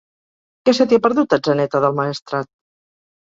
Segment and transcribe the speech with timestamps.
[0.69, 2.49] Què se t'hi ha perdut, a Atzeneta del Maestrat?